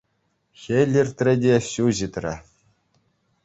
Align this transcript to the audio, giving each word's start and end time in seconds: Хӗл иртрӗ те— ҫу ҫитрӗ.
Хӗл 0.61 0.89
иртрӗ 1.01 1.33
те— 1.43 1.55
ҫу 1.69 1.85
ҫитрӗ. 1.99 2.35